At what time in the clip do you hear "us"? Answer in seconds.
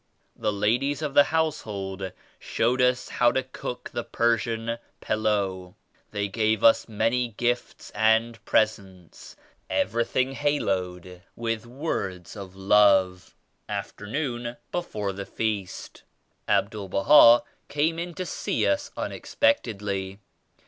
2.81-3.07, 6.63-6.89, 18.65-18.89